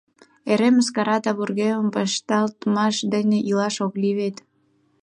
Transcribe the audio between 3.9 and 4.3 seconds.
лий